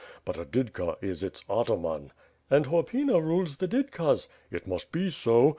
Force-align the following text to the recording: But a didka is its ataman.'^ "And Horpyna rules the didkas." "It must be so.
But 0.25 0.39
a 0.39 0.45
didka 0.45 0.95
is 1.03 1.21
its 1.21 1.43
ataman.'^ 1.47 2.09
"And 2.49 2.65
Horpyna 2.65 3.21
rules 3.21 3.57
the 3.57 3.67
didkas." 3.67 4.27
"It 4.49 4.65
must 4.65 4.91
be 4.91 5.11
so. 5.11 5.49